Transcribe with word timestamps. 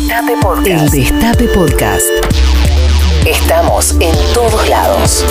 Destape 0.00 0.36
Podcast. 0.40 0.94
El 0.94 1.02
Destape 1.02 1.48
Podcast. 1.48 2.06
Estamos 3.26 3.92
en 4.00 4.14
todos 4.32 4.68
lados. 4.68 5.26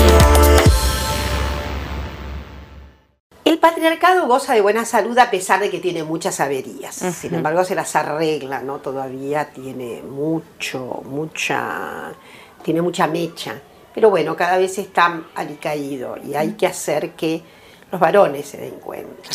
El 3.43 3.57
patriarcado 3.57 4.27
goza 4.27 4.53
de 4.53 4.61
buena 4.61 4.85
salud 4.85 5.17
a 5.17 5.31
pesar 5.31 5.59
de 5.59 5.71
que 5.71 5.79
tiene 5.79 6.03
muchas 6.03 6.39
averías. 6.39 6.93
Sin 6.95 7.33
embargo, 7.33 7.63
se 7.63 7.73
las 7.73 7.95
arregla, 7.95 8.61
¿no? 8.61 8.77
Todavía 8.77 9.49
tiene 9.49 10.03
mucho, 10.03 11.01
mucha, 11.03 12.13
tiene 12.61 12.83
mucha 12.83 13.07
mecha. 13.07 13.59
Pero 13.93 14.11
bueno, 14.11 14.35
cada 14.37 14.57
vez 14.57 14.77
está 14.77 15.23
alicaído 15.33 16.15
y 16.23 16.35
hay 16.35 16.51
que 16.51 16.67
hacer 16.67 17.13
que 17.13 17.41
los 17.91 17.99
varones 17.99 18.47
se 18.47 18.57
den 18.57 18.75
cuenta. 18.79 19.29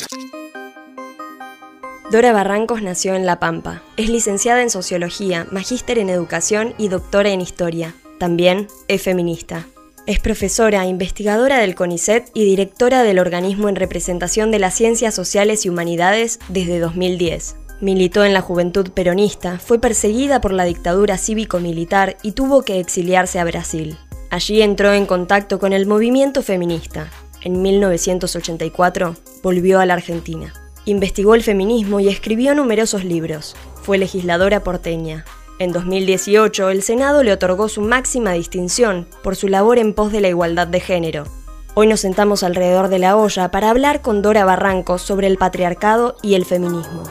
Dora 2.11 2.32
Barrancos 2.32 2.82
nació 2.82 3.14
en 3.14 3.25
La 3.25 3.41
Pampa. 3.41 3.82
Es 3.96 4.11
licenciada 4.11 4.62
en 4.62 4.68
Sociología, 4.68 5.46
magíster 5.50 5.98
en 5.98 6.11
Educación 6.11 6.74
y 6.77 6.88
doctora 6.88 7.30
en 7.30 7.41
Historia. 7.41 7.95
También 8.19 8.69
es 8.88 9.01
feminista. 9.02 9.66
Es 10.06 10.20
profesora, 10.20 10.84
investigadora 10.84 11.59
del 11.59 11.75
CONICET 11.75 12.30
y 12.34 12.45
directora 12.45 13.02
del 13.02 13.19
organismo 13.19 13.70
en 13.70 13.77
representación 13.77 14.51
de 14.51 14.59
las 14.59 14.75
ciencias 14.75 15.14
sociales 15.14 15.64
y 15.64 15.70
humanidades 15.70 16.41
desde 16.48 16.78
2010. 16.78 17.56
Militó 17.80 18.23
en 18.25 18.34
la 18.34 18.42
juventud 18.42 18.91
peronista, 18.91 19.59
fue 19.59 19.78
perseguida 19.78 20.42
por 20.42 20.52
la 20.52 20.64
dictadura 20.64 21.16
cívico-militar 21.16 22.19
y 22.23 22.33
tuvo 22.33 22.62
que 22.62 22.80
exiliarse 22.80 23.39
a 23.39 23.45
Brasil. 23.45 23.97
Allí 24.30 24.61
entró 24.61 24.92
en 24.92 25.06
contacto 25.06 25.59
con 25.59 25.73
el 25.73 25.86
movimiento 25.86 26.42
feminista. 26.42 27.11
En 27.41 27.62
1984 27.62 29.16
volvió 29.42 29.80
a 29.80 29.86
la 29.86 29.95
Argentina. 29.95 30.52
Investigó 30.87 31.34
el 31.34 31.43
feminismo 31.43 31.98
y 32.01 32.09
escribió 32.09 32.55
numerosos 32.55 33.05
libros. 33.05 33.56
Fue 33.83 33.97
legisladora 33.97 34.62
porteña. 34.62 35.25
En 35.59 35.73
2018, 35.73 36.69
el 36.69 36.83
Senado 36.83 37.23
le 37.23 37.33
otorgó 37.33 37.69
su 37.69 37.80
máxima 37.80 38.33
distinción 38.33 39.06
por 39.23 39.34
su 39.34 39.48
labor 39.48 39.78
en 39.78 39.95
pos 39.95 40.12
de 40.12 40.20
la 40.20 40.28
igualdad 40.28 40.67
de 40.67 40.81
género. 40.81 41.25
Hoy 41.75 41.86
nos 41.86 42.00
sentamos 42.00 42.42
alrededor 42.42 42.89
de 42.89 42.98
la 42.98 43.17
olla 43.17 43.50
para 43.50 43.70
hablar 43.70 44.03
con 44.03 44.20
Dora 44.20 44.45
Barranco 44.45 44.98
sobre 44.98 45.27
el 45.27 45.39
patriarcado 45.39 46.17
y 46.23 46.34
el 46.34 46.45
feminismo. 46.45 47.05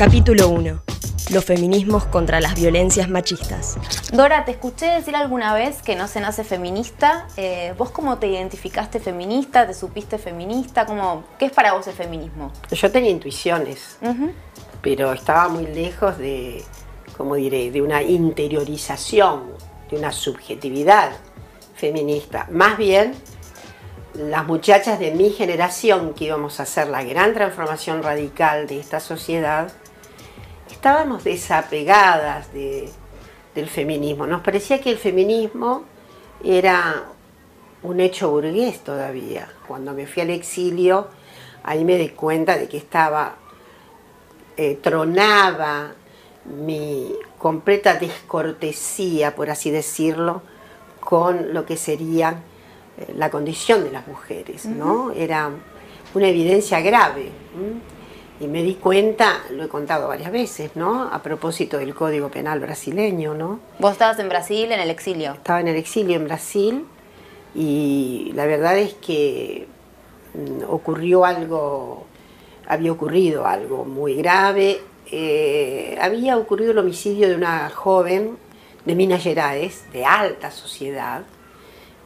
Capítulo 0.00 0.48
1. 0.48 0.82
Los 1.30 1.44
feminismos 1.44 2.06
contra 2.06 2.40
las 2.40 2.54
violencias 2.54 3.10
machistas. 3.10 3.76
Dora, 4.10 4.46
te 4.46 4.52
escuché 4.52 4.86
decir 4.86 5.14
alguna 5.14 5.52
vez 5.52 5.82
que 5.82 5.94
no 5.94 6.08
se 6.08 6.22
nace 6.22 6.42
feminista. 6.42 7.26
Eh, 7.36 7.74
¿Vos 7.76 7.90
cómo 7.90 8.16
te 8.16 8.26
identificaste 8.26 8.98
feminista? 8.98 9.66
¿Te 9.66 9.74
supiste 9.74 10.16
feminista? 10.16 10.86
¿Cómo, 10.86 11.24
¿Qué 11.38 11.44
es 11.44 11.52
para 11.52 11.74
vos 11.74 11.86
el 11.86 11.92
feminismo? 11.92 12.50
Yo 12.70 12.90
tenía 12.90 13.10
intuiciones, 13.10 13.98
pero 14.80 15.12
estaba 15.12 15.50
muy 15.50 15.66
lejos 15.66 16.16
de, 16.16 16.64
como 17.18 17.34
diré, 17.34 17.70
de 17.70 17.82
una 17.82 18.02
interiorización, 18.02 19.52
de 19.90 19.98
una 19.98 20.12
subjetividad 20.12 21.10
feminista. 21.74 22.46
Más 22.50 22.78
bien, 22.78 23.12
las 24.14 24.46
muchachas 24.46 24.98
de 24.98 25.10
mi 25.10 25.28
generación 25.28 26.14
que 26.14 26.24
íbamos 26.24 26.58
a 26.58 26.62
hacer 26.62 26.88
la 26.88 27.04
gran 27.04 27.34
transformación 27.34 28.02
radical 28.02 28.66
de 28.66 28.80
esta 28.80 28.98
sociedad, 28.98 29.70
estábamos 30.80 31.24
desapegadas 31.24 32.54
del 32.54 33.68
feminismo. 33.68 34.26
Nos 34.26 34.40
parecía 34.40 34.80
que 34.80 34.88
el 34.88 34.96
feminismo 34.96 35.84
era 36.42 37.04
un 37.82 38.00
hecho 38.00 38.30
burgués 38.30 38.82
todavía. 38.82 39.46
Cuando 39.68 39.92
me 39.92 40.06
fui 40.06 40.22
al 40.22 40.30
exilio, 40.30 41.08
ahí 41.64 41.84
me 41.84 41.98
di 41.98 42.08
cuenta 42.08 42.56
de 42.56 42.66
que 42.66 42.78
estaba, 42.78 43.34
eh, 44.56 44.78
tronaba 44.80 45.92
mi 46.46 47.12
completa 47.36 47.96
descortesía, 47.96 49.36
por 49.36 49.50
así 49.50 49.70
decirlo, 49.70 50.40
con 50.98 51.52
lo 51.52 51.66
que 51.66 51.76
sería 51.76 52.40
eh, 52.96 53.12
la 53.18 53.28
condición 53.28 53.84
de 53.84 53.90
las 53.90 54.08
mujeres, 54.08 54.64
¿no? 54.64 55.12
Era 55.12 55.50
una 56.14 56.28
evidencia 56.28 56.80
grave. 56.80 57.32
Y 58.40 58.46
me 58.46 58.62
di 58.62 58.76
cuenta, 58.76 59.42
lo 59.50 59.64
he 59.64 59.68
contado 59.68 60.08
varias 60.08 60.32
veces, 60.32 60.70
¿no? 60.74 61.10
A 61.12 61.22
propósito 61.22 61.76
del 61.76 61.94
Código 61.94 62.30
Penal 62.30 62.58
brasileño, 62.58 63.34
¿no? 63.34 63.60
¿Vos 63.78 63.92
estabas 63.92 64.18
en 64.18 64.30
Brasil, 64.30 64.72
en 64.72 64.80
el 64.80 64.88
exilio? 64.88 65.32
Estaba 65.32 65.60
en 65.60 65.68
el 65.68 65.76
exilio 65.76 66.16
en 66.16 66.24
Brasil 66.24 66.86
y 67.54 68.32
la 68.34 68.46
verdad 68.46 68.78
es 68.78 68.94
que 68.94 69.68
mm, 70.32 70.62
ocurrió 70.70 71.26
algo, 71.26 72.06
había 72.66 72.92
ocurrido 72.92 73.46
algo 73.46 73.84
muy 73.84 74.14
grave. 74.14 74.80
Eh, 75.12 75.98
había 76.00 76.38
ocurrido 76.38 76.70
el 76.70 76.78
homicidio 76.78 77.28
de 77.28 77.34
una 77.34 77.68
joven 77.68 78.38
de 78.86 78.94
Minas 78.94 79.22
Gerais, 79.22 79.84
de 79.92 80.06
alta 80.06 80.50
sociedad, 80.50 81.24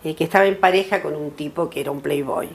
eh, 0.03 0.17
que 0.17 0.25
estaba 0.25 0.47
en 0.47 0.59
pareja 0.59 1.01
con 1.01 1.15
un 1.15 1.31
tipo 1.31 1.71
que 1.71 1.81
era 1.81 1.93
un 1.93 2.01
playboy 2.01 2.49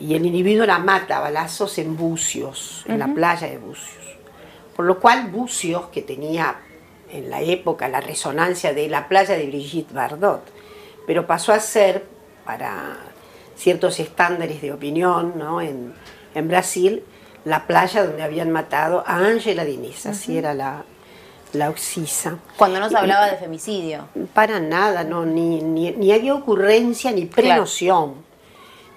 y 0.00 0.14
el 0.14 0.26
individuo 0.26 0.66
la 0.66 0.78
mata 0.78 1.18
a 1.18 1.20
balazos 1.20 1.78
en 1.78 1.96
Bucios, 1.96 2.84
en 2.86 2.98
la 2.98 3.08
playa 3.08 3.48
de 3.48 3.58
Bucios. 3.58 4.04
Por 4.74 4.86
lo 4.86 4.98
cual 4.98 5.28
Bucios, 5.28 5.86
que 5.86 6.02
tenía 6.02 6.56
en 7.10 7.30
la 7.30 7.40
época 7.40 7.88
la 7.88 8.00
resonancia 8.00 8.74
de 8.74 8.88
la 8.88 9.08
playa 9.08 9.36
de 9.36 9.46
Brigitte 9.46 9.92
Bardot, 9.92 10.42
pero 11.06 11.26
pasó 11.26 11.52
a 11.52 11.60
ser, 11.60 12.04
para 12.44 12.96
ciertos 13.56 14.00
estándares 14.00 14.60
de 14.60 14.72
opinión 14.72 15.34
¿no? 15.36 15.60
en, 15.60 15.94
Brasil, 16.48 17.04
la 17.44 17.66
playa 17.66 18.04
donde 18.04 18.22
habían 18.22 18.50
matado 18.50 19.04
a 19.06 19.18
Ángela 19.18 19.64
Diniz, 19.64 20.06
así 20.06 20.36
era 20.36 20.54
la, 20.54 20.84
la 21.52 21.70
Oxisa. 21.70 22.38
Cuando 22.56 22.80
no 22.80 22.90
se 22.90 22.96
hablaba 22.96 23.30
de 23.30 23.36
femicidio. 23.36 24.08
Para 24.32 24.58
nada, 24.58 25.04
no, 25.04 25.24
ni, 25.24 25.62
ni, 25.62 26.12
había 26.12 26.34
ocurrencia 26.34 27.12
ni 27.12 27.26
prenoción. 27.26 28.14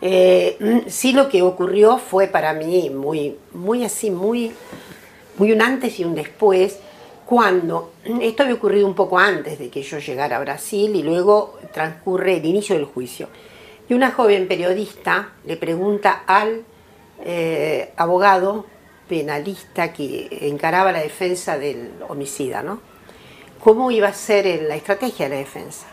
Eh, 0.01 0.83
sí 0.87 1.11
lo 1.11 1.27
que 1.27 1.41
ocurrió 1.41 1.97
fue 1.97 2.27
para 2.27 2.53
mí 2.53 2.89
muy, 2.89 3.35
muy 3.53 3.83
así, 3.83 4.11
muy, 4.11 4.51
muy 5.37 5.51
un 5.51 5.61
antes 5.61 5.99
y 5.99 6.05
un 6.05 6.15
después, 6.15 6.79
cuando 7.25 7.91
esto 8.21 8.43
había 8.43 8.55
ocurrido 8.55 8.87
un 8.87 8.95
poco 8.95 9.19
antes 9.19 9.59
de 9.59 9.69
que 9.69 9.81
yo 9.81 9.99
llegara 9.99 10.37
a 10.37 10.39
Brasil 10.39 10.95
y 10.95 11.03
luego 11.03 11.59
transcurre 11.73 12.37
el 12.37 12.45
inicio 12.45 12.75
del 12.75 12.85
juicio. 12.85 13.27
Y 13.89 13.93
una 13.93 14.11
joven 14.11 14.47
periodista 14.47 15.33
le 15.45 15.57
pregunta 15.57 16.23
al 16.25 16.63
eh, 17.23 17.91
abogado 17.97 18.65
penalista 19.09 19.93
que 19.93 20.27
encaraba 20.41 20.91
la 20.91 20.99
defensa 20.99 21.57
del 21.57 21.91
homicida, 22.07 22.61
¿no? 22.61 22.79
¿Cómo 23.63 23.89
iba 23.91 24.09
a 24.09 24.13
ser 24.13 24.63
la 24.63 24.75
estrategia 24.75 25.27
de 25.27 25.35
la 25.35 25.39
defensa? 25.39 25.87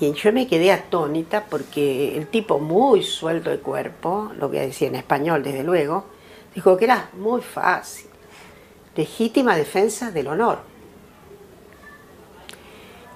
Y 0.00 0.12
yo 0.12 0.32
me 0.32 0.46
quedé 0.48 0.72
atónita 0.72 1.44
porque 1.44 2.16
el 2.16 2.26
tipo 2.26 2.58
muy 2.58 3.02
suelto 3.02 3.50
de 3.50 3.58
cuerpo, 3.60 4.32
lo 4.38 4.48
voy 4.48 4.58
a 4.58 4.62
decir 4.62 4.88
en 4.88 4.96
español 4.96 5.42
desde 5.42 5.62
luego, 5.62 6.06
dijo 6.54 6.76
que 6.76 6.86
era 6.86 7.10
muy 7.14 7.40
fácil. 7.42 8.06
Legítima 8.96 9.56
defensa 9.56 10.10
del 10.10 10.28
honor. 10.28 10.58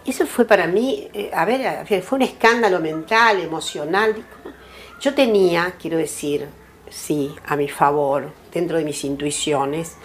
Eso 0.07 0.25
fue 0.27 0.45
para 0.45 0.67
mí, 0.67 1.09
eh, 1.13 1.31
a 1.35 1.45
ver, 1.45 2.03
fue 2.03 2.17
un 2.17 2.23
escándalo 2.23 2.81
mental, 2.81 3.41
emocional. 3.41 4.15
Yo 5.01 5.15
tenía, 5.15 5.75
quiero 5.79 5.99
decir, 5.99 6.49
sí, 6.89 7.35
a 7.47 7.57
mi 7.57 7.69
favor, 7.69 8.33
dentro 8.53 8.79
de 8.79 8.85
mis 8.85 9.05
intuiciones, 9.05 9.97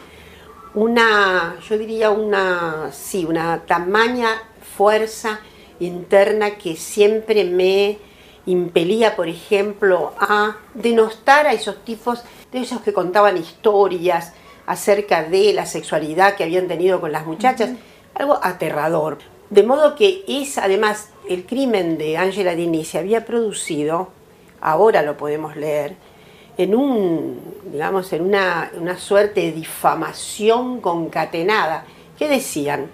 una, 0.74 1.56
yo 1.68 1.78
diría 1.78 2.10
una, 2.10 2.92
sí, 2.92 3.26
una 3.26 3.60
tamaña 3.66 4.42
fuerza 4.76 5.40
interna 5.80 6.58
que 6.58 6.76
siempre 6.76 7.44
me 7.44 7.98
impelía, 8.46 9.16
por 9.16 9.28
ejemplo, 9.28 10.14
a 10.20 10.58
denostar 10.74 11.48
a 11.48 11.54
esos 11.54 11.84
tipos, 11.84 12.24
de 12.52 12.60
esos 12.60 12.82
que 12.82 12.94
contaban 12.94 13.38
historias 13.38 14.34
acerca 14.66 15.24
de 15.24 15.54
la 15.54 15.66
sexualidad 15.66 16.36
que 16.36 16.44
habían 16.44 16.68
tenido 16.68 17.02
con 17.02 17.12
las 17.12 17.26
muchachas, 17.26 17.72
algo 18.16 18.40
aterrador. 18.42 19.20
De 19.50 19.64
modo 19.64 19.96
que 19.96 20.24
es, 20.28 20.58
además, 20.58 21.10
el 21.28 21.46
crimen 21.46 21.98
de 21.98 22.18
Angela 22.18 22.56
Dini 22.56 22.86
se 22.86 23.00
había 23.00 23.26
producido, 23.26 24.10
ahora 24.62 25.02
lo 25.02 25.18
podemos 25.18 25.56
leer, 25.56 25.96
en 26.58 26.76
un, 26.76 27.40
digamos, 27.72 28.14
en 28.14 28.24
una, 28.24 28.72
una 28.76 28.98
suerte 28.98 29.42
de 29.42 29.52
difamación 29.54 30.82
concatenada. 30.82 31.86
Que 32.18 32.28
decían 32.28 32.92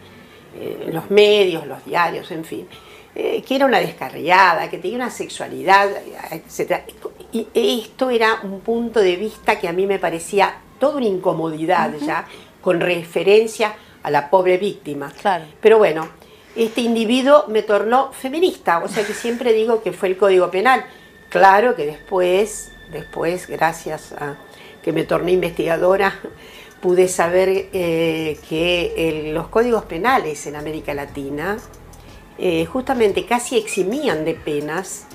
eh, 0.55 0.89
los 0.91 1.09
medios, 1.11 1.65
los 1.67 1.83
diarios, 1.85 2.31
en 2.31 2.45
fin, 2.45 2.67
eh, 3.15 3.43
que 3.47 3.55
era 3.55 3.65
una 3.65 3.79
descarriada, 3.79 4.69
que 4.69 4.77
tenía 4.77 4.97
una 4.97 5.09
sexualidad, 5.09 5.89
etc. 6.31 6.83
Y 7.31 7.47
esto 7.53 8.09
era 8.09 8.39
un 8.43 8.61
punto 8.61 8.99
de 8.99 9.15
vista 9.15 9.59
que 9.59 9.67
a 9.67 9.73
mí 9.73 9.85
me 9.85 9.99
parecía 9.99 10.61
toda 10.79 10.97
una 10.97 11.07
incomodidad 11.07 11.93
ya, 11.99 12.27
con 12.61 12.79
referencia 12.79 13.75
a 14.03 14.11
la 14.11 14.29
pobre 14.29 14.57
víctima. 14.57 15.11
Pero 15.61 15.77
bueno, 15.77 16.07
este 16.55 16.81
individuo 16.81 17.45
me 17.47 17.61
tornó 17.61 18.11
feminista, 18.11 18.79
o 18.79 18.87
sea 18.87 19.05
que 19.05 19.13
siempre 19.13 19.53
digo 19.53 19.83
que 19.83 19.93
fue 19.93 20.09
el 20.09 20.17
Código 20.17 20.49
Penal. 20.49 20.85
Claro 21.29 21.75
que 21.75 21.85
después, 21.85 22.71
después, 22.91 23.47
gracias 23.47 24.13
a 24.13 24.37
que 24.81 24.91
me 24.91 25.03
torné 25.03 25.33
investigadora, 25.33 26.19
pude 26.81 27.07
saber 27.07 27.69
eh, 27.73 28.39
que 28.47 29.31
los 29.33 29.47
códigos 29.47 29.83
penales 29.85 30.45
en 30.47 30.55
América 30.55 30.93
Latina 30.93 31.57
eh, 32.37 32.65
justamente 32.65 33.25
casi 33.25 33.57
eximían 33.57 34.23
de 34.23 34.33
penas 34.33 35.05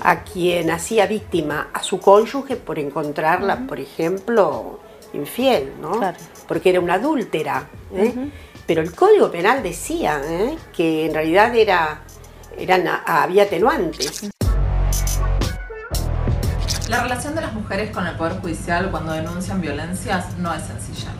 a 0.00 0.24
quien 0.24 0.70
hacía 0.70 1.06
víctima 1.06 1.70
a 1.72 1.82
su 1.82 1.98
cónyuge 2.00 2.56
por 2.56 2.78
encontrarla, 2.78 3.66
por 3.66 3.80
ejemplo, 3.80 4.80
infiel, 5.14 5.72
¿no? 5.80 6.00
Porque 6.46 6.70
era 6.70 6.80
una 6.80 6.94
adúltera. 6.94 7.68
¿eh? 7.94 8.30
Pero 8.66 8.82
el 8.82 8.94
Código 8.94 9.30
Penal 9.30 9.62
decía 9.62 10.20
que 10.76 11.06
en 11.06 11.14
realidad 11.14 11.54
era, 11.56 12.02
eran, 12.58 12.86
había 13.06 13.44
atenuantes. 13.44 14.28
La 16.88 17.02
relación 17.02 17.34
de 17.34 17.40
las 17.40 17.52
mujeres 17.52 17.90
con 17.90 18.06
el 18.06 18.14
Poder 18.14 18.40
Judicial 18.40 18.92
cuando 18.92 19.12
denuncian 19.12 19.60
violencias 19.60 20.38
no 20.38 20.54
es 20.54 20.62
sencilla. 20.62 21.10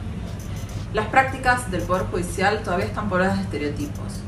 Las 0.93 1.07
prácticas 1.07 1.73
del 1.73 1.83
Poder 1.83 2.07
Judicial 2.07 2.61
todavía 2.63 2.87
están 2.87 3.09
pobladas 3.09 3.39
de 3.39 3.43
estereotipos. 3.43 4.21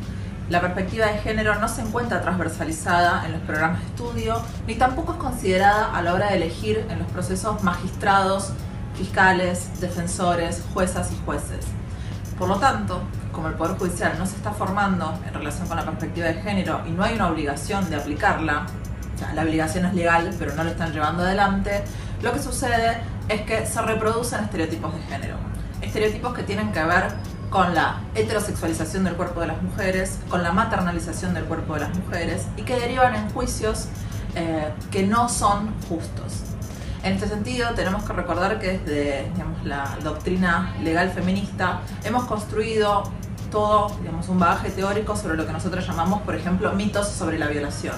La 0.50 0.61
perspectiva 0.61 1.06
de 1.06 1.19
género 1.19 1.55
no 1.61 1.69
se 1.69 1.82
encuentra 1.82 2.23
transversalizada 2.23 3.25
en 3.25 3.32
los 3.32 3.40
programas 3.43 3.82
de 3.82 3.87
estudio, 3.87 4.43
ni 4.67 4.75
tampoco 4.75 5.12
es 5.12 5.19
considerada 5.19 5.96
a 5.96 6.02
la 6.02 6.12
hora 6.12 6.31
de 6.31 6.38
elegir 6.38 6.85
en 6.90 6.99
los 6.99 7.06
procesos 7.12 7.62
magistrados, 7.62 8.52
fiscales, 8.96 9.81
defensores, 9.81 10.64
juezas 10.75 11.12
y 11.12 11.25
jueces. 11.25 11.64
Por 12.37 12.49
lo 12.49 12.56
tanto, 12.56 13.00
como 13.31 13.46
el 13.46 13.55
Poder 13.55 13.79
Judicial 13.79 14.17
no 14.19 14.26
se 14.26 14.35
está 14.35 14.50
formando 14.50 15.17
en 15.25 15.32
relación 15.32 15.69
con 15.69 15.76
la 15.76 15.85
perspectiva 15.85 16.26
de 16.26 16.43
género 16.43 16.81
y 16.85 16.90
no 16.90 17.05
hay 17.05 17.14
una 17.14 17.29
obligación 17.29 17.88
de 17.90 17.94
aplicarla, 17.94 18.67
la 19.35 19.43
obligación 19.43 19.85
es 19.87 19.94
legal, 19.94 20.35
pero 20.38 20.55
no 20.55 20.65
lo 20.65 20.70
están 20.70 20.93
llevando 20.93 21.23
adelante, 21.23 21.85
lo 22.23 22.32
que 22.32 22.41
sucede 22.41 22.99
es 23.29 23.43
que 23.43 23.67
se 23.67 23.81
reproducen 23.82 24.44
estereotipos 24.44 24.94
de 24.94 25.03
género. 25.03 25.37
Estereotipos 25.81 26.35
que 26.35 26.43
tienen 26.43 26.73
que 26.73 26.82
ver 26.82 27.09
con 27.50 27.75
la 27.75 28.00
heterosexualización 28.15 29.05
del 29.05 29.15
cuerpo 29.15 29.41
de 29.41 29.49
las 29.49 29.62
mujeres, 29.62 30.19
con 30.29 30.43
la 30.43 30.53
maternalización 30.53 31.35
del 31.35 31.44
cuerpo 31.44 31.75
de 31.75 31.81
las 31.81 31.97
mujeres 31.97 32.47
y 32.56 32.62
que 32.62 32.79
derivan 32.79 33.15
en 33.15 33.31
juicios 33.31 33.87
eh, 34.35 34.73
que 34.91 35.06
no 35.06 35.29
son 35.29 35.75
justos. 35.88 36.43
En 37.03 37.14
este 37.14 37.29
sentido, 37.29 37.71
tenemos 37.75 38.03
que 38.03 38.12
recordar 38.12 38.59
que 38.59 38.79
desde 38.79 39.31
la 39.64 39.97
doctrina 40.03 40.75
legal 40.82 41.11
feminista 41.11 41.81
hemos 42.05 42.25
construido 42.25 43.05
todo 43.50 43.97
digamos, 44.00 44.29
un 44.29 44.38
bagaje 44.38 44.71
teórico 44.71 45.17
sobre 45.17 45.37
lo 45.37 45.47
que 45.47 45.53
nosotros 45.53 45.87
llamamos, 45.87 46.23
por 46.23 46.35
ejemplo, 46.35 46.73
mitos 46.73 47.09
sobre 47.09 47.38
la 47.38 47.47
violación 47.47 47.94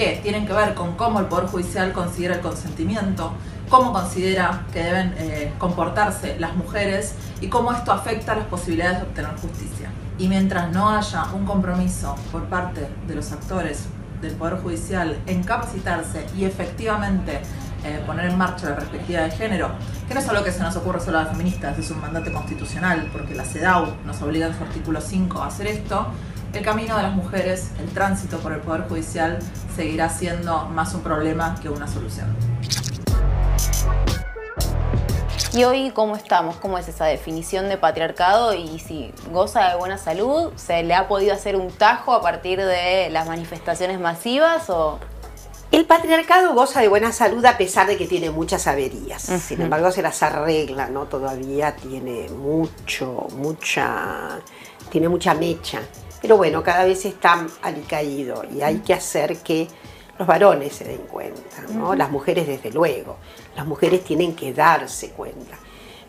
que 0.00 0.18
tienen 0.22 0.46
que 0.46 0.54
ver 0.54 0.72
con 0.72 0.96
cómo 0.96 1.20
el 1.20 1.26
Poder 1.26 1.44
Judicial 1.44 1.92
considera 1.92 2.36
el 2.36 2.40
consentimiento, 2.40 3.34
cómo 3.68 3.92
considera 3.92 4.64
que 4.72 4.82
deben 4.82 5.14
eh, 5.18 5.52
comportarse 5.58 6.38
las 6.38 6.56
mujeres 6.56 7.16
y 7.42 7.48
cómo 7.48 7.70
esto 7.70 7.92
afecta 7.92 8.34
las 8.34 8.46
posibilidades 8.46 9.00
de 9.00 9.02
obtener 9.02 9.32
justicia. 9.32 9.90
Y 10.16 10.28
mientras 10.28 10.72
no 10.72 10.88
haya 10.88 11.24
un 11.34 11.44
compromiso 11.44 12.16
por 12.32 12.44
parte 12.44 12.88
de 13.06 13.14
los 13.14 13.30
actores 13.30 13.88
del 14.22 14.32
Poder 14.36 14.62
Judicial 14.62 15.18
en 15.26 15.44
capacitarse 15.44 16.24
y 16.34 16.46
efectivamente 16.46 17.42
eh, 17.84 18.02
poner 18.06 18.30
en 18.30 18.38
marcha 18.38 18.70
la 18.70 18.76
perspectiva 18.76 19.20
de 19.20 19.30
género, 19.32 19.68
que 20.08 20.14
no 20.14 20.20
es 20.20 20.28
algo 20.30 20.42
que 20.42 20.52
se 20.52 20.62
nos 20.62 20.76
ocurre 20.76 21.00
solo 21.00 21.18
a 21.18 21.24
las 21.24 21.32
feministas, 21.32 21.78
es 21.78 21.90
un 21.90 22.00
mandato 22.00 22.32
constitucional, 22.32 23.06
porque 23.12 23.34
la 23.34 23.44
CEDAW 23.44 23.96
nos 24.06 24.22
obliga 24.22 24.46
en 24.46 24.56
su 24.56 24.64
artículo 24.64 24.98
5 25.02 25.42
a 25.42 25.48
hacer 25.48 25.66
esto, 25.66 26.06
el 26.52 26.64
camino 26.64 26.96
de 26.96 27.02
las 27.02 27.14
mujeres, 27.14 27.70
el 27.78 27.88
tránsito 27.90 28.38
por 28.38 28.52
el 28.52 28.60
Poder 28.60 28.88
Judicial, 28.88 29.38
seguirá 29.74 30.08
siendo 30.08 30.66
más 30.66 30.94
un 30.94 31.02
problema 31.02 31.54
que 31.60 31.68
una 31.68 31.86
solución. 31.86 32.34
¿Y 35.52 35.64
hoy 35.64 35.90
cómo 35.90 36.14
estamos? 36.14 36.56
¿Cómo 36.56 36.78
es 36.78 36.86
esa 36.86 37.06
definición 37.06 37.68
de 37.68 37.76
patriarcado? 37.76 38.54
Y 38.54 38.78
si 38.78 39.12
goza 39.32 39.68
de 39.70 39.76
buena 39.76 39.98
salud, 39.98 40.52
¿se 40.54 40.84
le 40.84 40.94
ha 40.94 41.08
podido 41.08 41.34
hacer 41.34 41.56
un 41.56 41.70
tajo 41.72 42.12
a 42.12 42.22
partir 42.22 42.60
de 42.60 43.10
las 43.10 43.26
manifestaciones 43.26 43.98
masivas 43.98 44.70
o...? 44.70 44.98
El 45.72 45.86
patriarcado 45.86 46.52
goza 46.54 46.80
de 46.80 46.88
buena 46.88 47.12
salud 47.12 47.44
a 47.44 47.56
pesar 47.56 47.86
de 47.86 47.96
que 47.96 48.06
tiene 48.06 48.30
muchas 48.30 48.66
averías. 48.66 49.22
Sin 49.22 49.60
embargo, 49.60 49.92
se 49.92 50.02
las 50.02 50.20
arregla, 50.22 50.88
¿no? 50.88 51.06
Todavía 51.06 51.76
tiene 51.76 52.28
mucho, 52.28 53.28
mucha, 53.36 54.40
tiene 54.90 55.08
mucha 55.08 55.34
mecha. 55.34 55.80
Pero 56.20 56.36
bueno, 56.36 56.62
cada 56.62 56.84
vez 56.84 57.04
está 57.04 57.46
alicaído 57.62 58.44
y 58.52 58.62
hay 58.62 58.78
que 58.78 58.94
hacer 58.94 59.38
que 59.38 59.68
los 60.18 60.28
varones 60.28 60.74
se 60.74 60.84
den 60.84 61.06
cuenta, 61.10 61.62
¿no? 61.72 61.94
Las 61.94 62.10
mujeres 62.10 62.46
desde 62.46 62.70
luego. 62.70 63.16
Las 63.56 63.66
mujeres 63.66 64.04
tienen 64.04 64.36
que 64.36 64.52
darse 64.52 65.10
cuenta. 65.12 65.56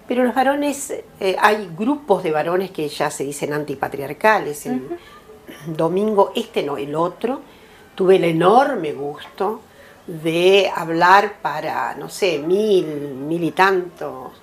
Pero 0.08 0.26
los 0.26 0.36
varones, 0.36 0.94
eh, 1.20 1.38
hay 1.40 1.70
grupos 1.78 2.22
de 2.24 2.32
varones 2.32 2.72
que 2.72 2.90
ya 2.90 3.10
se 3.10 3.24
dicen 3.24 3.54
antipatriarcales. 3.54 4.66
El 4.66 4.98
domingo, 5.66 6.34
este 6.36 6.64
no, 6.64 6.76
el 6.76 6.94
otro, 6.96 7.40
tuve 7.96 8.18
el 8.18 8.26
enorme 8.26 8.92
gusto 8.92 9.62
de 10.06 10.70
hablar 10.76 11.36
para, 11.42 11.96
no 11.96 12.10
sé, 12.10 12.40
mil, 12.40 12.86
mil 12.86 13.44
y 13.44 13.52
tantos 13.52 14.34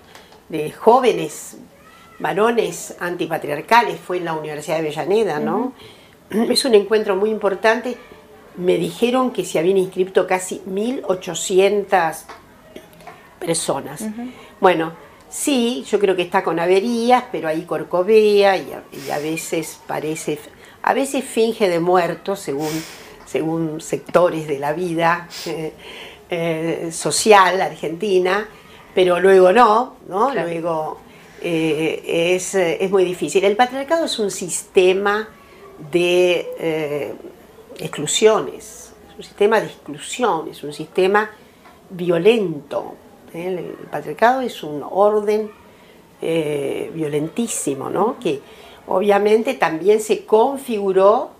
de 0.48 0.70
jóvenes 0.70 1.58
varones 2.18 2.96
antipatriarcales, 3.00 3.98
fue 3.98 4.18
en 4.18 4.24
la 4.24 4.34
Universidad 4.34 4.76
de 4.76 4.88
Avellaneda, 4.88 5.40
¿no? 5.40 5.72
Es 6.30 6.64
un 6.64 6.74
encuentro 6.74 7.16
muy 7.16 7.30
importante. 7.30 7.96
Me 8.56 8.76
dijeron 8.76 9.32
que 9.32 9.44
se 9.44 9.58
habían 9.58 9.76
inscrito 9.76 10.26
casi 10.26 10.60
1.800 10.68 12.24
personas. 13.38 14.04
Bueno, 14.60 14.92
sí, 15.28 15.84
yo 15.88 16.00
creo 16.00 16.16
que 16.16 16.22
está 16.22 16.42
con 16.42 16.58
averías, 16.58 17.24
pero 17.30 17.48
ahí 17.48 17.62
corcovea 17.62 18.56
y 18.56 18.72
a, 19.12 19.18
veces 19.18 19.80
parece, 19.86 20.40
a 20.82 20.92
veces 20.92 21.24
finge 21.24 21.68
de 21.68 21.78
muerto 21.78 22.34
según, 22.34 22.70
según 23.26 23.80
sectores 23.80 24.48
de 24.48 24.58
la 24.58 24.72
vida 24.72 25.28
eh, 25.46 25.72
eh, 26.28 26.88
social 26.90 27.60
argentina, 27.60 28.48
pero 28.92 29.20
luego 29.20 29.52
no, 29.52 29.98
¿no? 30.08 30.34
Luego 30.34 30.98
eh, 31.40 32.36
es, 32.80 32.90
muy 32.90 33.04
difícil. 33.04 33.44
El 33.44 33.56
patriarcado 33.56 34.04
es 34.04 34.18
un 34.18 34.30
sistema 34.30 35.28
de 35.92 36.48
eh, 36.58 37.14
exclusiones, 37.78 38.92
es 39.10 39.16
un 39.16 39.22
sistema 39.22 39.60
de 39.60 39.66
exclusión, 39.66 40.48
es 40.48 40.62
un 40.64 40.72
sistema 40.72 41.30
violento. 41.90 42.94
¿eh? 43.32 43.46
El, 43.58 43.86
patriarcado 43.88 44.40
es 44.40 44.62
un 44.62 44.84
orden 44.88 45.50
violentísimo, 46.20 47.88
¿no? 47.90 48.18
que 48.18 48.40
obviamente 48.88 49.54
también 49.54 50.00
se 50.00 50.24
configuró, 50.24 51.30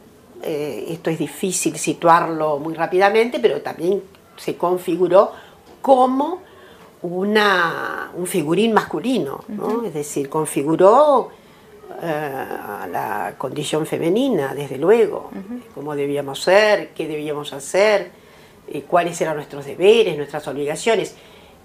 esto 0.41 1.11
es 1.11 1.19
difícil 1.19 1.77
situarlo 1.77 2.61
muy 2.61 2.75
rápidamente, 2.75 3.41
pero 3.41 3.61
también 3.61 4.01
se 4.37 4.57
configuró 4.57 5.33
como 5.83 6.43
una, 7.03 8.11
un 8.15 8.27
figurín 8.27 8.73
masculino, 8.73 9.45
es 9.85 9.95
decir, 9.95 10.29
configuró 10.29 11.31
eh, 12.03 12.45
la 12.91 13.35
condición 13.39 13.87
femenina, 13.87 14.55
desde 14.55 14.79
luego, 14.79 15.31
cómo 15.75 15.95
debíamos 15.95 16.43
ser, 16.43 16.91
qué 16.91 17.07
debíamos 17.07 17.53
hacer, 17.53 18.11
eh, 18.69 18.83
cuáles 18.83 19.21
eran 19.21 19.37
nuestros 19.37 19.65
deberes, 19.65 20.17
nuestras 20.17 20.47
obligaciones. 20.49 21.15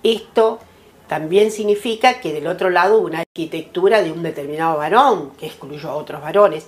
Esto 0.03 0.59
también 1.07 1.51
significa 1.51 2.19
que 2.19 2.33
del 2.33 2.47
otro 2.47 2.69
lado 2.69 2.97
hubo 2.97 3.07
una 3.07 3.19
arquitectura 3.19 4.01
de 4.01 4.11
un 4.11 4.23
determinado 4.23 4.77
varón 4.77 5.31
que 5.37 5.47
excluyó 5.47 5.89
a 5.89 5.95
otros 5.95 6.21
varones. 6.21 6.67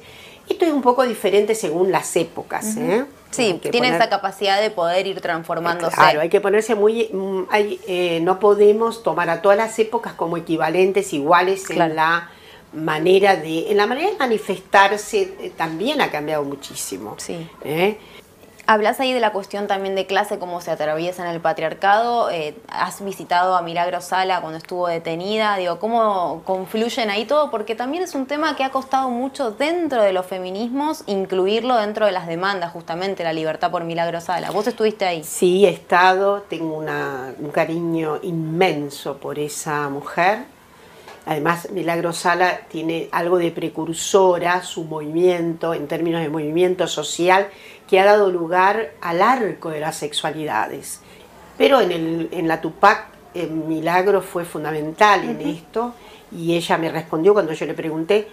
Esto 0.49 0.65
es 0.65 0.73
un 0.73 0.81
poco 0.81 1.03
diferente 1.03 1.55
según 1.55 1.91
las 1.91 2.15
épocas. 2.15 2.77
¿eh? 2.77 3.05
Sí, 3.35 3.59
tiene 3.71 3.95
esa 3.95 4.09
capacidad 4.09 4.61
de 4.61 4.71
poder 4.71 5.07
ir 5.07 5.21
transformándose. 5.21 5.95
Claro, 5.95 6.21
hay 6.21 6.29
que 6.29 6.41
ponerse 6.41 6.75
muy... 6.75 7.09
Mm, 7.11 7.43
eh, 7.51 8.19
no 8.21 8.39
podemos 8.39 9.03
tomar 9.03 9.29
a 9.29 9.41
todas 9.41 9.57
las 9.57 9.77
épocas 9.79 10.13
como 10.13 10.37
equivalentes, 10.37 11.13
iguales 11.13 11.69
en 11.69 11.95
la 11.95 12.29
manera 12.73 13.35
de... 13.35 13.71
En 13.71 13.77
la 13.77 13.87
manera 13.87 14.09
de 14.09 14.17
manifestarse 14.17 15.33
eh, 15.39 15.51
también 15.55 16.01
ha 16.01 16.11
cambiado 16.11 16.43
muchísimo. 16.43 17.15
Sí. 17.17 17.47
Hablas 18.67 18.99
ahí 18.99 19.13
de 19.13 19.19
la 19.19 19.31
cuestión 19.31 19.67
también 19.67 19.93
de 19.93 20.07
clase, 20.07 20.39
cómo 20.39 20.59
se 20.59 20.71
atraviesa 20.71 21.23
en 21.23 21.29
el 21.29 21.39
patriarcado. 21.39 22.31
Eh, 22.31 22.55
has 22.67 23.03
visitado 23.03 23.55
a 23.55 23.61
Milagro 23.61 24.01
Sala 24.01 24.41
cuando 24.41 24.57
estuvo 24.57 24.87
detenida. 24.87 25.55
Digo, 25.57 25.77
¿cómo 25.77 26.41
confluyen 26.45 27.11
ahí 27.11 27.25
todo? 27.25 27.51
Porque 27.51 27.75
también 27.75 28.03
es 28.03 28.15
un 28.15 28.25
tema 28.25 28.55
que 28.55 28.63
ha 28.63 28.71
costado 28.71 29.09
mucho 29.11 29.51
dentro 29.51 30.01
de 30.01 30.13
los 30.13 30.25
feminismos 30.25 31.03
incluirlo 31.05 31.77
dentro 31.77 32.05
de 32.05 32.11
las 32.11 32.27
demandas, 32.27 32.71
justamente 32.71 33.23
la 33.23 33.33
libertad 33.33 33.71
por 33.71 33.83
Milagro 33.83 34.19
Sala. 34.21 34.51
¿Vos 34.51 34.67
estuviste 34.67 35.05
ahí? 35.05 35.23
Sí, 35.23 35.65
he 35.65 35.69
estado. 35.69 36.41
Tengo 36.41 36.77
un 36.77 37.51
cariño 37.51 38.19
inmenso 38.23 39.17
por 39.17 39.37
esa 39.39 39.89
mujer. 39.89 40.55
Además, 41.27 41.71
Milagro 41.71 42.13
Sala 42.13 42.61
tiene 42.69 43.09
algo 43.11 43.39
de 43.39 43.49
precursora, 43.49 44.61
su 44.61 44.83
movimiento, 44.83 45.73
en 45.73 45.87
términos 45.87 46.21
de 46.21 46.29
movimiento 46.29 46.87
social, 46.87 47.47
que 47.87 47.99
ha 47.99 48.05
dado 48.05 48.31
lugar 48.31 48.93
al 49.01 49.21
arco 49.21 49.69
de 49.69 49.79
las 49.79 49.97
sexualidades. 49.97 51.01
Pero 51.57 51.81
en, 51.81 51.91
el, 51.91 52.29
en 52.31 52.47
la 52.47 52.61
Tupac, 52.61 53.07
el 53.33 53.51
Milagro 53.51 54.21
fue 54.21 54.45
fundamental 54.45 55.23
en 55.23 55.41
esto 55.41 55.93
y 56.31 56.55
ella 56.55 56.77
me 56.77 56.91
respondió 56.91 57.33
cuando 57.33 57.53
yo 57.53 57.65
le 57.65 57.73
pregunté, 57.73 58.27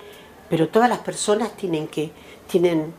pero 0.48 0.68
todas 0.68 0.88
las 0.88 0.98
personas 0.98 1.56
tienen 1.56 1.88
que, 1.88 2.10
tienen, 2.48 2.92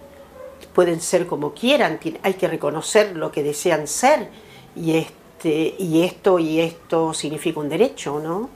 pueden 0.74 1.02
ser 1.02 1.26
como 1.28 1.54
quieran, 1.54 2.00
hay 2.22 2.34
que 2.34 2.48
reconocer 2.48 3.16
lo 3.16 3.32
que 3.32 3.44
desean 3.44 3.88
ser 3.88 4.30
y, 4.76 4.98
este, 4.98 5.76
y 5.78 6.04
esto 6.04 6.40
y 6.40 6.60
esto 6.60 7.14
significa 7.14 7.60
un 7.60 7.70
derecho, 7.70 8.20
¿no? 8.20 8.50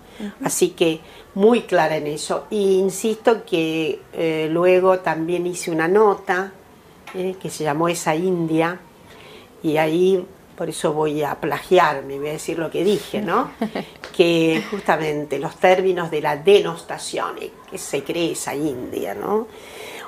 Así 0.44 0.70
que 0.70 1.00
muy 1.36 1.62
clara 1.62 1.98
en 1.98 2.08
eso. 2.08 2.48
Y 2.50 2.80
insisto 2.80 3.46
que 3.46 4.02
eh, 4.14 4.50
luego 4.52 5.00
también 5.00 5.46
hice 5.46 5.70
una 5.70 5.88
nota 5.88 6.54
eh, 7.14 7.36
que 7.42 7.50
se 7.50 7.64
llamó 7.64 7.88
Esa 7.88 8.16
India, 8.16 8.80
y 9.64 9.78
ahí 9.78 10.26
por 10.56 10.70
eso 10.70 10.92
voy 10.92 11.22
a 11.22 11.36
plagiarme, 11.36 12.18
voy 12.18 12.30
a 12.30 12.32
decir 12.34 12.58
lo 12.58 12.72
que 12.72 12.84
dije, 12.84 13.22
¿no? 13.22 13.52
que 14.18 14.64
justamente 14.72 15.38
los 15.38 15.56
términos 15.58 16.10
de 16.10 16.22
la 16.22 16.36
denostación, 16.36 17.38
eh, 17.40 17.52
que 17.70 17.78
se 17.78 18.04
cree 18.04 18.32
esa 18.32 18.56
India, 18.56 19.14
¿no? 19.14 19.48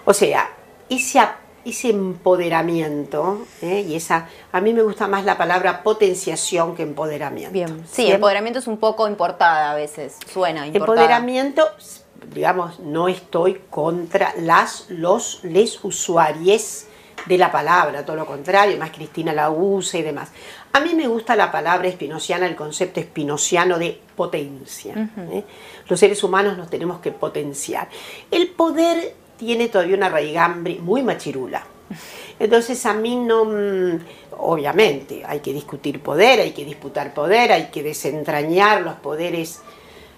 O 0.06 0.14
sea, 0.14 0.50
ese, 0.90 1.22
ese 1.64 1.90
empoderamiento, 1.90 3.46
y 3.62 3.94
esa, 3.94 4.28
a 4.52 4.60
mí 4.60 4.74
me 4.74 4.82
gusta 4.82 5.08
más 5.08 5.24
la 5.24 5.38
palabra 5.38 5.84
potenciación 5.84 6.76
que 6.76 6.82
empoderamiento. 6.82 7.52
Bien, 7.52 7.86
sí, 7.92 8.10
empoderamiento 8.10 8.58
es 8.58 8.68
un 8.68 8.78
poco 8.78 9.08
importada 9.08 9.72
a 9.72 9.76
veces, 9.76 10.18
suena 10.32 10.66
importada. 10.66 11.02
Empoderamiento 11.02 11.68
digamos, 12.34 12.80
no 12.80 13.08
estoy 13.08 13.62
contra 13.70 14.34
las, 14.40 14.86
los, 14.90 15.44
les 15.44 15.84
usuarios 15.84 16.86
de 17.26 17.38
la 17.38 17.52
palabra, 17.52 18.06
todo 18.06 18.16
lo 18.16 18.26
contrario, 18.26 18.78
más 18.78 18.92
Cristina 18.92 19.34
la 19.34 19.50
usa 19.50 20.00
y 20.00 20.04
demás. 20.04 20.32
A 20.74 20.80
mí 20.80 20.94
me 20.94 21.08
gusta 21.08 21.36
la 21.36 21.52
palabra 21.52 21.88
espinociana, 21.88 22.46
el 22.46 22.56
concepto 22.56 23.00
espinociano 23.00 23.78
de 23.78 24.00
potencia. 24.16 24.94
¿eh? 25.32 25.44
Los 25.88 26.00
seres 26.00 26.24
humanos 26.24 26.58
nos 26.58 26.70
tenemos 26.70 27.00
que 27.00 27.12
potenciar. 27.12 27.90
El 28.30 28.50
poder 28.50 29.16
tiene 29.38 29.70
todavía 29.70 29.96
una 29.96 30.10
raigambre 30.10 30.80
muy 30.80 31.04
machirula. 31.04 31.66
Entonces 32.40 32.86
a 32.86 32.94
mí 32.94 33.16
no, 33.16 33.46
mm, 33.46 34.00
obviamente, 34.38 35.24
hay 35.26 35.40
que 35.40 35.54
discutir 35.54 36.02
poder, 36.02 36.40
hay 36.40 36.52
que 36.52 36.66
disputar 36.66 37.14
poder, 37.14 37.52
hay 37.52 37.70
que 37.72 37.82
desentrañar 37.84 38.82
los 38.82 38.96
poderes 38.96 39.62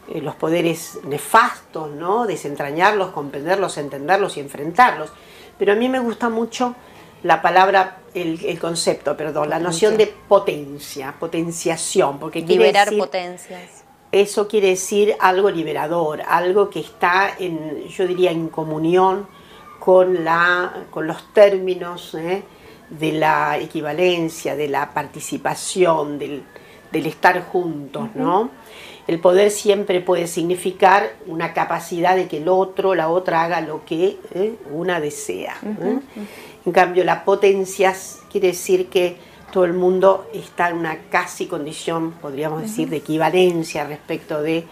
eh, 0.07 0.21
los 0.21 0.35
poderes 0.35 0.99
nefastos, 1.03 1.91
¿no? 1.91 2.25
desentrañarlos, 2.25 3.11
comprenderlos, 3.11 3.77
entenderlos 3.77 4.35
y 4.35 4.39
enfrentarlos. 4.39 5.11
Pero 5.57 5.73
a 5.73 5.75
mí 5.75 5.89
me 5.89 5.99
gusta 5.99 6.27
mucho 6.29 6.75
la 7.23 7.41
palabra, 7.41 7.97
el, 8.13 8.59
concepto, 8.59 9.15
perdón, 9.15 9.49
la 9.49 9.59
noción 9.59 9.97
de 9.97 10.07
potencia, 10.07 11.13
potenciación, 11.19 12.19
porque 12.19 12.41
liberar 12.41 12.95
potencias. 12.97 13.83
Eso 14.11 14.47
quiere 14.47 14.69
decir 14.69 15.15
algo 15.19 15.49
liberador, 15.49 16.21
algo 16.27 16.69
que 16.69 16.81
está 16.81 17.31
en, 17.39 17.87
yo 17.87 18.05
diría, 18.07 18.31
en 18.31 18.49
comunión 18.49 19.27
con, 19.79 20.25
la, 20.25 20.85
con 20.89 21.07
los 21.07 21.33
términos 21.33 22.13
¿eh? 22.15 22.43
de 22.89 23.13
la 23.13 23.57
equivalencia, 23.57 24.55
de 24.55 24.67
la 24.67 24.93
participación, 24.93 26.19
del, 26.19 26.43
estar 26.91 27.45
juntos, 27.45 28.09
¿no? 28.15 28.49
El 29.07 29.19
poder 29.19 29.49
siempre 29.49 30.01
puede 30.01 30.27
significar 30.27 31.13
una 31.25 31.53
capacidad 31.53 32.15
de 32.15 32.27
que 32.27 32.37
el 32.37 32.47
otro, 32.47 32.93
la 32.93 33.09
otra 33.09 33.43
haga 33.43 33.61
lo 33.61 33.83
que 33.83 34.19
¿eh? 34.33 34.55
una 34.71 34.99
desea. 34.99 35.55
¿eh? 35.63 35.99
En 36.65 36.71
cambio, 36.71 37.03
la 37.03 37.25
potencia 37.25 37.95
quiere 38.31 38.49
decir 38.49 38.87
que 38.89 39.17
todo 39.51 39.65
el 39.65 39.73
mundo 39.73 40.27
está 40.33 40.69
en 40.69 40.77
una 40.77 40.97
casi 41.09 41.47
condición, 41.47 42.11
podríamos 42.13 42.61
decir, 42.61 42.89
de 42.89 42.97
equivalencia 42.97 43.83
respecto 43.85 44.41
de 44.41 44.65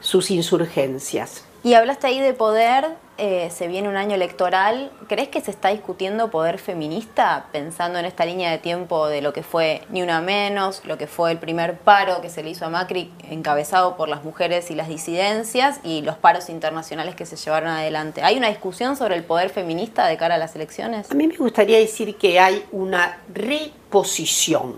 sus 0.00 0.30
insurgencias. 0.30 1.44
Y 1.62 1.74
hablaste 1.74 2.06
ahí 2.06 2.20
de 2.20 2.32
poder, 2.32 2.96
eh, 3.18 3.50
se 3.50 3.66
viene 3.66 3.88
un 3.88 3.96
año 3.96 4.14
electoral. 4.14 4.90
¿Crees 5.08 5.28
que 5.28 5.40
se 5.40 5.50
está 5.50 5.68
discutiendo 5.70 6.30
poder 6.30 6.58
feminista 6.58 7.46
pensando 7.52 7.98
en 7.98 8.04
esta 8.04 8.24
línea 8.24 8.50
de 8.50 8.58
tiempo 8.58 9.08
de 9.08 9.22
lo 9.22 9.32
que 9.32 9.42
fue 9.42 9.82
Ni 9.90 10.02
Una 10.02 10.20
Menos, 10.20 10.82
lo 10.84 10.98
que 10.98 11.06
fue 11.06 11.32
el 11.32 11.38
primer 11.38 11.78
paro 11.78 12.20
que 12.20 12.28
se 12.28 12.42
le 12.42 12.50
hizo 12.50 12.66
a 12.66 12.68
Macri 12.68 13.12
encabezado 13.30 13.96
por 13.96 14.08
las 14.08 14.24
mujeres 14.24 14.70
y 14.70 14.74
las 14.74 14.88
disidencias 14.88 15.80
y 15.82 16.02
los 16.02 16.16
paros 16.16 16.48
internacionales 16.48 17.14
que 17.14 17.26
se 17.26 17.36
llevaron 17.36 17.70
adelante? 17.70 18.22
¿Hay 18.22 18.36
una 18.36 18.48
discusión 18.48 18.96
sobre 18.96 19.16
el 19.16 19.24
poder 19.24 19.50
feminista 19.50 20.06
de 20.06 20.16
cara 20.16 20.34
a 20.34 20.38
las 20.38 20.54
elecciones? 20.54 21.10
A 21.10 21.14
mí 21.14 21.26
me 21.26 21.36
gustaría 21.36 21.78
decir 21.78 22.16
que 22.16 22.38
hay 22.38 22.64
una 22.72 23.18
reposición 23.32 24.76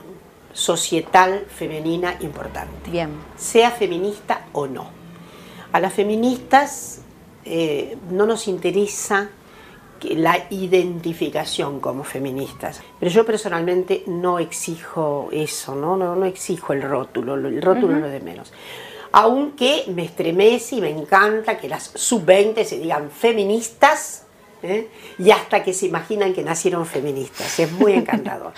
societal 0.53 1.45
femenina 1.49 2.17
importante. 2.21 2.91
Bien. 2.91 3.11
Sea 3.37 3.71
feminista 3.71 4.47
o 4.53 4.67
no 4.67 4.99
a 5.73 5.81
las 5.81 5.93
feministas 5.93 7.03
eh, 7.49 7.97
no 8.11 8.27
nos 8.27 8.49
interesa 8.49 9.31
la 10.03 10.47
identificación 10.51 11.81
como 11.81 12.05
feministas. 12.05 12.81
Pero 12.99 13.11
yo 13.11 13.27
personalmente 13.27 14.05
no 14.07 14.39
exijo 14.39 15.29
eso, 15.33 15.75
no, 15.75 15.97
no, 15.97 16.15
no 16.15 16.27
exijo 16.27 16.73
el 16.73 16.83
rótulo, 16.83 17.35
el 17.35 17.61
rótulo 17.61 17.97
no 17.97 18.07
es 18.07 18.13
de 18.13 18.21
menos. 18.21 18.53
Aunque 19.11 19.85
me 19.89 20.05
estremece 20.05 20.77
y 20.77 20.81
me 20.81 20.91
encanta 20.91 21.59
que 21.59 21.69
las 21.69 21.91
sub-20 21.95 22.63
se 22.65 22.79
digan 22.79 23.11
feministas 23.11 24.25
¿eh? 24.63 24.89
y 25.19 25.31
hasta 25.31 25.65
que 25.65 25.73
se 25.73 25.87
imaginan 25.87 26.35
que 26.35 26.43
nacieron 26.43 26.87
feministas. 26.87 27.59
Es 27.59 27.73
muy 27.73 27.95
encantador. 27.95 28.53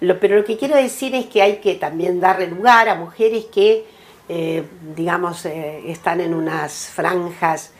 pero 0.20 0.36
lo 0.36 0.44
que 0.44 0.56
quiero 0.56 0.76
decir 0.76 1.14
es 1.14 1.26
que 1.26 1.42
hay 1.42 1.56
que 1.56 1.74
también 1.74 2.20
darle 2.20 2.46
lugar 2.46 2.88
a 2.88 2.94
mujeres 2.94 3.46
que 3.46 3.96
eh, 4.28 4.64
digamos, 4.96 5.46
eh, 5.46 5.82
están 5.86 6.20
en 6.20 6.34
unas 6.34 6.88
franjas 6.88 7.72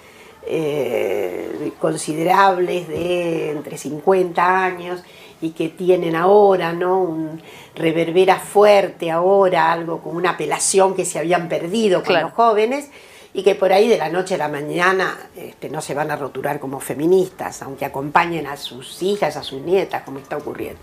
eh, 0.49 1.73
considerables 1.81 2.89
de 2.89 3.51
entre 3.51 3.77
50 3.77 4.65
años 4.65 5.03
y 5.41 5.51
que 5.51 5.69
tienen 5.69 6.17
ahora, 6.17 6.73
¿no? 6.73 7.01
Un 7.01 7.43
reverbera 7.75 8.39
fuerte 8.39 9.11
ahora, 9.11 9.73
algo 9.73 10.01
como 10.01 10.17
una 10.17 10.31
apelación 10.31 10.95
que 10.95 11.05
se 11.05 11.19
habían 11.19 11.49
perdido 11.49 12.03
con 12.03 12.21
los 12.21 12.33
jóvenes 12.33 12.91
y 13.35 13.43
que 13.43 13.55
por 13.55 13.73
ahí 13.73 13.89
de 13.89 13.99
la 13.99 14.09
noche 14.09 14.37
a 14.37 14.39
la 14.39 14.49
mañana 14.49 15.29
este, 15.37 15.69
no 15.69 15.83
se 15.83 15.95
van 15.95 16.11
a 16.11 16.17
roturar 16.17 16.59
como 16.59 16.81
feministas, 16.81 17.61
aunque 17.63 17.85
acompañen 17.85 18.47
a 18.47 18.57
sus 18.57 19.03
hijas, 19.03 19.37
a 19.37 19.43
sus 19.43 19.61
nietas, 19.61 20.05
como 20.05 20.19
está 20.21 20.37
ocurriendo. 20.39 20.81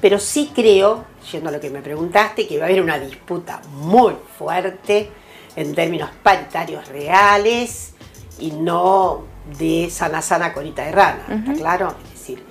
Pero 0.00 0.18
sí 0.18 0.52
creo, 0.54 1.04
yendo 1.32 1.48
a 1.48 1.52
lo 1.52 1.60
que 1.60 1.68
me 1.68 1.82
preguntaste, 1.82 2.46
que 2.46 2.58
va 2.58 2.64
a 2.64 2.68
haber 2.68 2.80
una 2.80 2.98
disputa 2.98 3.60
muy 3.72 4.14
fuerte 4.38 5.10
en 5.56 5.74
términos 5.74 6.10
paritarios 6.22 6.86
reales 6.88 7.94
y 8.38 8.52
no 8.52 9.22
de 9.58 9.88
sana 9.90 10.22
sana 10.22 10.52
corita 10.52 10.84
de 10.84 10.92
rana, 10.92 11.22
¿está 11.28 11.52
claro? 11.54 11.94
Es 12.04 12.20
decir, 12.20 12.44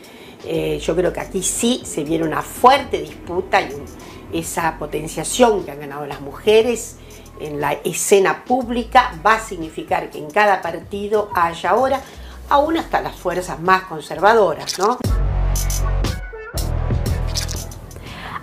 eh, 0.45 0.79
yo 0.79 0.95
creo 0.95 1.13
que 1.13 1.19
aquí 1.19 1.43
sí 1.43 1.81
se 1.85 2.03
viene 2.03 2.25
una 2.25 2.41
fuerte 2.41 2.99
disputa 2.99 3.61
y 3.61 3.69
esa 4.33 4.77
potenciación 4.77 5.63
que 5.63 5.71
han 5.71 5.79
ganado 5.79 6.05
las 6.05 6.21
mujeres 6.21 6.97
en 7.39 7.61
la 7.61 7.73
escena 7.73 8.43
pública 8.43 9.13
va 9.25 9.35
a 9.35 9.39
significar 9.39 10.09
que 10.09 10.17
en 10.17 10.29
cada 10.29 10.61
partido 10.61 11.29
haya 11.33 11.71
ahora 11.71 12.01
aún 12.49 12.77
hasta 12.77 13.01
las 13.01 13.15
fuerzas 13.15 13.59
más 13.59 13.83
conservadoras, 13.83 14.77
¿no? 14.79 14.97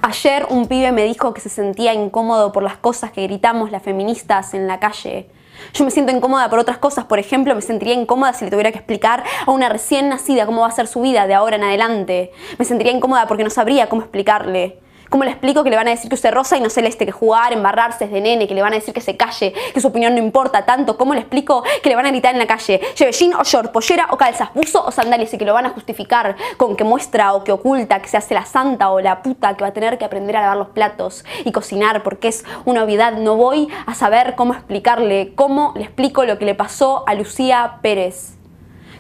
Ayer 0.02 0.46
un 0.48 0.68
pibe 0.68 0.92
me 0.92 1.04
dijo 1.04 1.34
que 1.34 1.40
se 1.40 1.48
sentía 1.48 1.92
incómodo 1.92 2.52
por 2.52 2.62
las 2.62 2.76
cosas 2.76 3.10
que 3.10 3.24
gritamos 3.24 3.72
las 3.72 3.82
feministas 3.82 4.54
en 4.54 4.68
la 4.68 4.78
calle. 4.78 5.28
Yo 5.74 5.84
me 5.84 5.90
siento 5.90 6.12
incómoda 6.12 6.48
por 6.48 6.58
otras 6.58 6.78
cosas, 6.78 7.04
por 7.04 7.18
ejemplo, 7.18 7.54
me 7.54 7.62
sentiría 7.62 7.94
incómoda 7.94 8.32
si 8.32 8.44
le 8.44 8.50
tuviera 8.50 8.72
que 8.72 8.78
explicar 8.78 9.24
a 9.46 9.50
una 9.50 9.68
recién 9.68 10.08
nacida 10.08 10.46
cómo 10.46 10.62
va 10.62 10.68
a 10.68 10.72
ser 10.72 10.86
su 10.86 11.00
vida 11.00 11.26
de 11.26 11.34
ahora 11.34 11.56
en 11.56 11.64
adelante. 11.64 12.32
Me 12.58 12.64
sentiría 12.64 12.92
incómoda 12.92 13.26
porque 13.26 13.44
no 13.44 13.50
sabría 13.50 13.88
cómo 13.88 14.02
explicarle. 14.02 14.78
¿Cómo 15.08 15.24
le 15.24 15.30
explico 15.30 15.62
que 15.62 15.70
le 15.70 15.76
van 15.76 15.86
a 15.86 15.90
decir 15.90 16.08
que 16.08 16.14
use 16.14 16.30
rosa 16.30 16.56
y 16.56 16.60
no 16.60 16.70
celeste, 16.70 17.06
que 17.06 17.12
jugar, 17.12 17.52
embarrarse 17.52 18.04
es 18.04 18.10
de 18.10 18.20
nene, 18.20 18.48
que 18.48 18.54
le 18.54 18.62
van 18.62 18.72
a 18.72 18.76
decir 18.76 18.92
que 18.92 19.00
se 19.00 19.16
calle, 19.16 19.52
que 19.72 19.80
su 19.80 19.88
opinión 19.88 20.14
no 20.14 20.18
importa 20.18 20.64
tanto? 20.64 20.96
¿Cómo 20.96 21.14
le 21.14 21.20
explico 21.20 21.62
que 21.82 21.88
le 21.88 21.94
van 21.94 22.06
a 22.06 22.10
gritar 22.10 22.32
en 22.34 22.38
la 22.38 22.46
calle, 22.46 22.80
lleve 22.96 23.12
o 23.38 23.44
short, 23.44 23.72
pollera 23.72 24.08
o 24.10 24.16
calzas, 24.16 24.50
buzo 24.54 24.84
o 24.84 24.90
sandalias 24.90 25.32
y 25.32 25.38
que 25.38 25.44
lo 25.44 25.54
van 25.54 25.66
a 25.66 25.70
justificar 25.70 26.36
con 26.56 26.76
que 26.76 26.84
muestra 26.84 27.34
o 27.34 27.44
que 27.44 27.52
oculta, 27.52 28.00
que 28.00 28.08
se 28.08 28.16
hace 28.16 28.34
la 28.34 28.44
santa 28.44 28.90
o 28.90 29.00
la 29.00 29.22
puta, 29.22 29.56
que 29.56 29.62
va 29.62 29.68
a 29.68 29.72
tener 29.72 29.98
que 29.98 30.04
aprender 30.04 30.36
a 30.36 30.40
lavar 30.42 30.56
los 30.56 30.68
platos 30.68 31.24
y 31.44 31.52
cocinar 31.52 32.02
porque 32.02 32.28
es 32.28 32.44
una 32.64 32.82
obviedad? 32.82 33.12
No 33.12 33.36
voy 33.36 33.68
a 33.86 33.94
saber 33.94 34.34
cómo 34.34 34.54
explicarle, 34.54 35.32
cómo 35.34 35.72
le 35.76 35.84
explico 35.84 36.24
lo 36.24 36.38
que 36.38 36.44
le 36.44 36.54
pasó 36.54 37.04
a 37.06 37.14
Lucía 37.14 37.78
Pérez. 37.82 38.36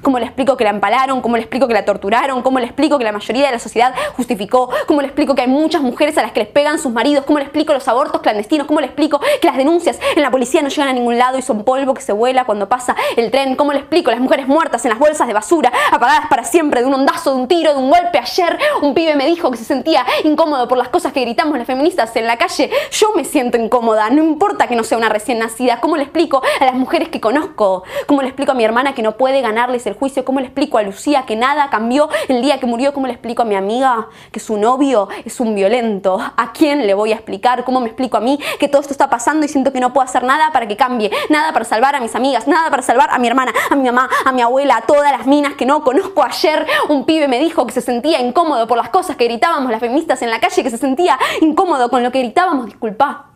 ¿Cómo 0.02 0.18
le 0.18 0.26
explico 0.26 0.56
que 0.56 0.64
la 0.64 0.70
empalaron? 0.70 1.20
¿Cómo 1.20 1.36
le 1.36 1.42
explico 1.42 1.66
que 1.66 1.74
la 1.74 1.84
torturaron? 1.84 2.42
¿Cómo 2.42 2.58
le 2.58 2.66
explico 2.66 2.98
que 2.98 3.04
la 3.04 3.12
mayoría 3.12 3.46
de 3.46 3.52
la 3.52 3.58
sociedad 3.58 3.94
justificó? 4.16 4.70
¿Cómo 4.86 5.00
le 5.00 5.08
explico 5.08 5.34
que 5.34 5.42
hay 5.42 5.48
muchas 5.48 5.82
mujeres 5.82 6.16
a 6.18 6.22
las 6.22 6.32
que 6.32 6.40
les 6.40 6.48
pegan 6.48 6.78
sus 6.78 6.92
maridos? 6.92 7.24
¿Cómo 7.24 7.38
le 7.38 7.44
explico 7.44 7.72
los 7.72 7.86
abortos 7.88 8.20
clandestinos? 8.20 8.66
¿Cómo 8.66 8.80
le 8.80 8.86
explico 8.86 9.20
que 9.40 9.46
las 9.46 9.56
denuncias 9.56 9.98
en 10.14 10.22
la 10.22 10.30
policía 10.30 10.62
no 10.62 10.68
llegan 10.68 10.88
a 10.88 10.92
ningún 10.92 11.18
lado 11.18 11.38
y 11.38 11.42
son 11.42 11.64
polvo 11.64 11.94
que 11.94 12.02
se 12.02 12.12
vuela 12.12 12.44
cuando 12.44 12.68
pasa 12.68 12.94
el 13.16 13.30
tren? 13.30 13.56
¿Cómo 13.56 13.72
le 13.72 13.80
explico 13.80 14.10
las 14.10 14.20
mujeres 14.20 14.46
muertas 14.46 14.84
en 14.84 14.90
las 14.90 14.98
bolsas 14.98 15.26
de 15.26 15.32
basura, 15.32 15.72
apagadas 15.90 16.26
para 16.28 16.44
siempre 16.44 16.80
de 16.80 16.86
un 16.86 16.94
ondazo, 16.94 17.34
de 17.34 17.40
un 17.40 17.48
tiro, 17.48 17.72
de 17.72 17.78
un 17.78 17.90
golpe? 17.90 18.18
Ayer 18.18 18.58
un 18.82 18.94
pibe 18.94 19.16
me 19.16 19.26
dijo 19.26 19.50
que 19.50 19.56
se 19.56 19.64
sentía 19.64 20.04
incómodo 20.24 20.68
por 20.68 20.78
las 20.78 20.88
cosas 20.88 21.12
que 21.12 21.20
gritamos 21.20 21.56
las 21.58 21.66
feministas 21.66 22.14
en 22.16 22.26
la 22.26 22.36
calle. 22.36 22.70
Yo 22.90 23.12
me 23.14 23.24
siento 23.24 23.56
incómoda, 23.56 24.10
no 24.10 24.22
importa 24.22 24.66
que 24.66 24.76
no 24.76 24.84
sea 24.84 24.98
una 24.98 25.08
recién 25.08 25.38
nacida. 25.38 25.80
¿Cómo 25.80 25.96
le 25.96 26.02
explico 26.02 26.42
a 26.60 26.64
las 26.64 26.74
mujeres 26.74 27.08
que 27.08 27.20
conozco? 27.20 27.84
¿Cómo 28.06 28.22
le 28.22 28.28
explico 28.28 28.52
a 28.52 28.54
mi 28.54 28.64
hermana 28.64 28.94
que 28.94 29.02
no 29.02 29.16
puede 29.16 29.40
ganarles 29.40 29.85
el 29.90 29.96
juicio? 29.96 30.24
¿Cómo 30.24 30.40
le 30.40 30.46
explico 30.46 30.78
a 30.78 30.82
Lucía 30.82 31.24
que 31.26 31.36
nada 31.36 31.70
cambió 31.70 32.08
el 32.28 32.42
día 32.42 32.60
que 32.60 32.66
murió? 32.66 32.92
¿Cómo 32.92 33.06
le 33.06 33.12
explico 33.12 33.42
a 33.42 33.44
mi 33.44 33.54
amiga 33.54 34.08
que 34.32 34.40
su 34.40 34.56
novio 34.56 35.08
es 35.24 35.40
un 35.40 35.54
violento? 35.54 36.18
¿A 36.18 36.52
quién 36.52 36.86
le 36.86 36.94
voy 36.94 37.12
a 37.12 37.16
explicar? 37.16 37.64
¿Cómo 37.64 37.80
me 37.80 37.86
explico 37.86 38.16
a 38.16 38.20
mí 38.20 38.38
que 38.58 38.68
todo 38.68 38.80
esto 38.80 38.92
está 38.92 39.08
pasando 39.10 39.44
y 39.46 39.48
siento 39.48 39.72
que 39.72 39.80
no 39.80 39.92
puedo 39.92 40.04
hacer 40.04 40.24
nada 40.24 40.50
para 40.52 40.66
que 40.66 40.76
cambie? 40.76 41.10
Nada 41.30 41.52
para 41.52 41.64
salvar 41.64 41.94
a 41.94 42.00
mis 42.00 42.14
amigas, 42.14 42.46
nada 42.46 42.70
para 42.70 42.82
salvar 42.82 43.10
a 43.10 43.18
mi 43.18 43.26
hermana, 43.26 43.52
a 43.70 43.76
mi 43.76 43.84
mamá, 43.84 44.08
a 44.24 44.32
mi 44.32 44.42
abuela, 44.42 44.76
a 44.76 44.82
todas 44.82 45.12
las 45.12 45.26
minas 45.26 45.54
que 45.54 45.66
no 45.66 45.82
conozco. 45.82 46.22
Ayer 46.22 46.66
un 46.88 47.04
pibe 47.04 47.28
me 47.28 47.38
dijo 47.38 47.66
que 47.66 47.72
se 47.72 47.80
sentía 47.80 48.20
incómodo 48.20 48.66
por 48.66 48.76
las 48.76 48.90
cosas 48.90 49.16
que 49.16 49.24
gritábamos 49.24 49.70
las 49.70 49.80
feministas 49.80 50.22
en 50.22 50.30
la 50.30 50.40
calle, 50.40 50.62
que 50.62 50.70
se 50.70 50.78
sentía 50.78 51.18
incómodo 51.40 51.90
con 51.90 52.02
lo 52.02 52.10
que 52.10 52.20
gritábamos. 52.20 52.66
Disculpa, 52.66 53.26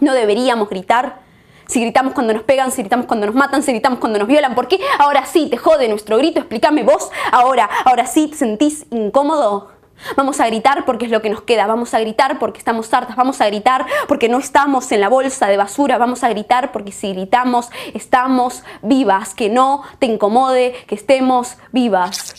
no 0.00 0.12
deberíamos 0.12 0.68
gritar 0.68 1.27
si 1.68 1.82
gritamos 1.82 2.14
cuando 2.14 2.32
nos 2.32 2.42
pegan, 2.42 2.72
si 2.72 2.82
gritamos 2.82 3.06
cuando 3.06 3.26
nos 3.26 3.34
matan, 3.34 3.62
si 3.62 3.72
gritamos 3.72 4.00
cuando 4.00 4.18
nos 4.18 4.26
violan, 4.26 4.54
¿por 4.54 4.68
qué 4.68 4.80
ahora 4.98 5.26
sí 5.26 5.48
te 5.50 5.58
jode 5.58 5.86
nuestro 5.88 6.16
grito? 6.16 6.40
Explícame 6.40 6.82
vos, 6.82 7.10
ahora, 7.30 7.68
ahora 7.84 8.06
sí 8.06 8.28
te 8.28 8.36
sentís 8.36 8.86
incómodo. 8.90 9.70
Vamos 10.16 10.40
a 10.40 10.46
gritar 10.46 10.84
porque 10.84 11.06
es 11.06 11.10
lo 11.10 11.20
que 11.20 11.28
nos 11.28 11.42
queda, 11.42 11.66
vamos 11.66 11.92
a 11.92 12.00
gritar 12.00 12.38
porque 12.38 12.58
estamos 12.58 12.92
hartas, 12.94 13.16
vamos 13.16 13.40
a 13.40 13.46
gritar 13.46 13.84
porque 14.06 14.28
no 14.28 14.38
estamos 14.38 14.90
en 14.92 15.00
la 15.00 15.08
bolsa 15.08 15.48
de 15.48 15.56
basura, 15.56 15.98
vamos 15.98 16.24
a 16.24 16.28
gritar 16.28 16.72
porque 16.72 16.92
si 16.92 17.12
gritamos 17.12 17.68
estamos 17.94 18.62
vivas, 18.80 19.34
que 19.34 19.50
no 19.50 19.82
te 19.98 20.06
incomode 20.06 20.72
que 20.86 20.94
estemos 20.94 21.58
vivas. 21.72 22.34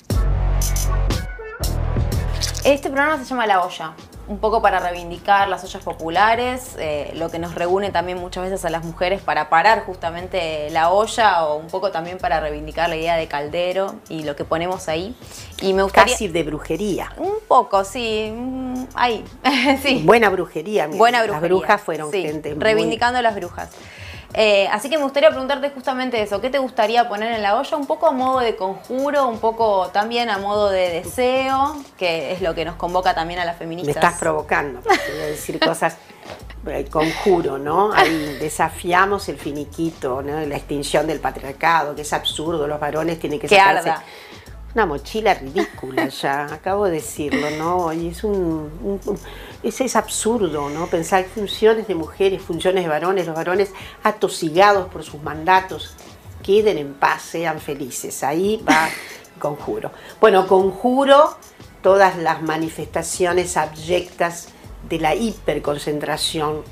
Este 2.63 2.89
programa 2.89 3.17
se 3.17 3.25
llama 3.25 3.45
La 3.45 3.61
Olla 3.61 3.93
un 4.29 4.37
poco 4.37 4.61
para 4.61 4.79
reivindicar 4.79 5.49
las 5.49 5.63
ollas 5.63 5.83
populares, 5.83 6.75
eh, 6.77 7.11
lo 7.15 7.31
que 7.31 7.39
nos 7.39 7.55
reúne 7.55 7.89
también 7.89 8.19
muchas 8.19 8.43
veces 8.43 8.63
a 8.63 8.69
las 8.69 8.85
mujeres 8.85 9.21
para 9.21 9.49
parar 9.49 9.83
justamente 9.85 10.69
la 10.69 10.91
olla 10.91 11.45
o 11.45 11.57
un 11.57 11.67
poco 11.67 11.91
también 11.91 12.19
para 12.19 12.39
reivindicar 12.39 12.89
la 12.89 12.95
idea 12.95 13.17
de 13.17 13.27
caldero 13.27 13.95
y 14.07 14.23
lo 14.23 14.35
que 14.35 14.45
ponemos 14.45 14.87
ahí. 14.87 15.15
Y 15.61 15.73
me 15.73 15.81
gustaría... 15.81 16.13
Casi 16.13 16.27
de 16.27 16.43
brujería. 16.43 17.11
Un 17.17 17.39
poco, 17.47 17.83
sí, 17.83 18.31
mm, 18.31 18.83
ahí, 18.93 19.25
sí. 19.81 20.03
Buena 20.05 20.29
brujería. 20.29 20.87
Buena 20.87 21.23
brujería. 21.23 21.41
Las 21.41 21.49
brujas 21.49 21.81
fueron 21.81 22.11
gente 22.11 22.55
Reivindicando 22.55 23.21
las 23.23 23.33
brujas. 23.33 23.71
Eh, 24.33 24.67
así 24.71 24.89
que 24.89 24.97
me 24.97 25.03
gustaría 25.03 25.29
preguntarte 25.29 25.71
justamente 25.71 26.21
eso, 26.21 26.39
¿qué 26.39 26.49
te 26.49 26.59
gustaría 26.59 27.09
poner 27.09 27.31
en 27.31 27.41
la 27.41 27.57
olla? 27.57 27.77
Un 27.77 27.87
poco 27.87 28.07
a 28.07 28.11
modo 28.11 28.39
de 28.39 28.55
conjuro, 28.55 29.27
un 29.27 29.39
poco 29.39 29.89
también 29.91 30.29
a 30.29 30.37
modo 30.37 30.69
de 30.69 30.89
deseo, 30.89 31.75
que 31.97 32.31
es 32.31 32.41
lo 32.41 32.53
que 32.53 32.63
nos 32.63 32.75
convoca 32.75 33.15
también 33.15 33.39
a 33.39 33.45
las 33.45 33.57
feministas. 33.57 33.95
Me 33.95 33.99
estás 33.99 34.19
provocando, 34.19 34.81
porque 34.81 34.99
voy 35.11 35.21
a 35.21 35.25
decir 35.25 35.59
cosas, 35.65 35.97
el 36.67 36.89
conjuro, 36.89 37.57
¿no? 37.57 37.91
Ahí 37.91 38.37
desafiamos 38.39 39.29
el 39.29 39.37
finiquito, 39.37 40.21
¿no? 40.21 40.39
La 40.45 40.57
extinción 40.57 41.07
del 41.07 41.19
patriarcado, 41.19 41.95
que 41.95 42.03
es 42.03 42.13
absurdo, 42.13 42.67
los 42.67 42.79
varones 42.79 43.19
tienen 43.19 43.39
que 43.39 43.47
que 43.47 43.55
sacarse... 43.55 43.93
Una 44.79 44.85
mochila 44.85 45.33
ridícula 45.33 46.07
ya, 46.07 46.45
acabo 46.53 46.85
de 46.85 46.91
decirlo, 46.91 47.49
¿no? 47.57 47.91
Y 47.91 48.07
es 48.07 48.23
un 48.23 48.71
ese 49.61 49.83
es 49.83 49.97
absurdo, 49.97 50.69
¿no? 50.69 50.87
Pensar 50.87 51.25
funciones 51.25 51.89
de 51.89 51.95
mujeres, 51.95 52.41
funciones 52.41 52.85
de 52.85 52.89
varones, 52.89 53.27
los 53.27 53.35
varones 53.35 53.73
atosigados 54.03 54.87
por 54.87 55.03
sus 55.03 55.21
mandatos, 55.21 55.97
queden 56.41 56.77
en 56.77 56.93
paz, 56.93 57.23
sean 57.23 57.59
felices. 57.59 58.23
Ahí 58.23 58.63
va 58.65 58.87
conjuro. 59.37 59.91
Bueno, 60.21 60.47
conjuro 60.47 61.35
todas 61.83 62.15
las 62.15 62.41
manifestaciones 62.41 63.57
abyectas 63.57 64.47
de 64.87 64.97
la 64.99 65.13
hiperconcentración 65.13 66.63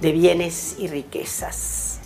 de 0.00 0.12
bienes 0.12 0.76
y 0.78 0.86
riquezas. 0.86 1.98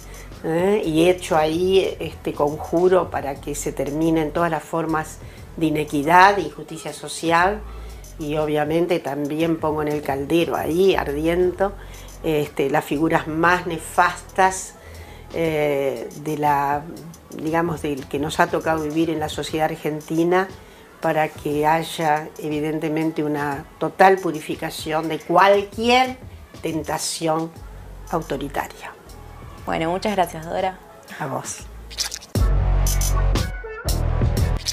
¿eh? 0.43 0.83
Y 0.87 1.05
he 1.05 1.11
hecho 1.11 1.37
ahí 1.37 1.97
este 2.01 2.33
conjuro 2.33 3.11
para 3.11 3.35
que 3.35 3.55
se 3.55 3.73
terminen 3.73 4.33
todas 4.33 4.51
las 4.51 4.63
formas 4.63 5.19
de 5.57 5.67
inequidad, 5.67 6.37
de 6.37 6.43
injusticia 6.43 6.93
social, 6.93 7.61
y 8.19 8.37
obviamente 8.37 9.01
también 9.01 9.59
pongo 9.59 9.83
en 9.83 9.89
el 9.89 10.03
caldero 10.03 10.57
ahí, 10.57 10.95
ardiendo, 10.95 11.73
este, 12.23 12.71
las 12.71 12.85
figuras 12.85 13.27
más 13.27 13.67
nefastas 13.67 14.75
eh, 15.35 16.09
de 16.23 16.39
la, 16.39 16.83
digamos, 17.37 17.83
del 17.83 18.07
que 18.07 18.19
nos 18.19 18.41
ha 18.41 18.47
tocado 18.47 18.85
vivir 18.85 19.11
en 19.11 19.21
la 19.21 19.29
sociedad 19.29 19.71
argentina 19.71 20.49
para 21.01 21.29
que 21.29 21.67
haya 21.67 22.29
evidentemente 22.39 23.23
una 23.23 23.67
total 23.79 24.19
purificación 24.19 25.09
de 25.09 25.19
cualquier 25.19 26.17
tentación 26.63 27.51
autoritaria. 28.11 28.93
Bueno, 29.67 29.91
muchas 29.91 30.13
gracias, 30.13 30.47
Dora. 30.47 30.79
A 31.19 31.27
vos. 31.27 31.67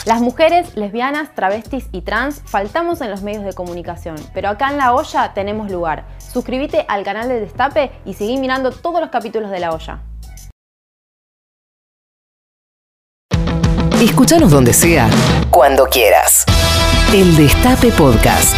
Las 0.05 0.19
mujeres, 0.19 0.75
lesbianas, 0.75 1.35
travestis 1.35 1.85
y 1.91 2.01
trans 2.01 2.41
faltamos 2.45 3.01
en 3.01 3.11
los 3.11 3.21
medios 3.21 3.43
de 3.43 3.53
comunicación, 3.53 4.15
pero 4.33 4.49
acá 4.49 4.71
en 4.71 4.77
La 4.77 4.95
Olla 4.95 5.33
tenemos 5.35 5.69
lugar. 5.69 6.05
Suscríbete 6.17 6.85
al 6.87 7.03
canal 7.03 7.29
de 7.29 7.39
Destape 7.39 7.91
y 8.03 8.15
seguí 8.15 8.37
mirando 8.37 8.71
todos 8.71 8.99
los 8.99 9.11
capítulos 9.11 9.51
de 9.51 9.59
La 9.59 9.71
Olla. 9.71 9.99
Escúchanos 14.01 14.49
donde 14.49 14.73
sea, 14.73 15.07
cuando 15.51 15.85
quieras. 15.85 16.45
El 17.13 17.37
Destape 17.37 17.91
Podcast. 17.91 18.55